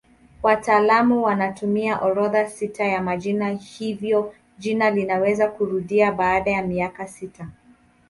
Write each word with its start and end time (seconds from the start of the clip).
Wataalamu 0.43 1.23
wanatumia 1.23 1.99
orodha 1.99 2.49
sita 2.49 2.83
ya 2.85 3.01
majina 3.01 3.49
hivyo 3.49 4.33
jina 4.59 4.91
linaweza 4.91 5.47
kurudia 5.47 6.11
baada 6.11 6.51
ya 6.51 6.61
miaka 6.63 7.07
sita. 7.07 7.47